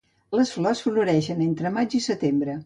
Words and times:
Les 0.37 0.53
flors 0.55 0.81
floreixen 0.85 1.45
entre 1.49 1.73
maig 1.77 1.97
i 2.01 2.03
setembre. 2.09 2.59